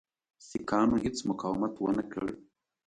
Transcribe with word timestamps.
سیکهانو 0.47 0.95
هیڅ 1.03 1.17
مقاومت 1.29 1.73
ونه 1.77 2.03
کړ. 2.11 2.27